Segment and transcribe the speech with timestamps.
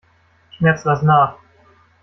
[0.55, 1.37] Schmerz, lass nach!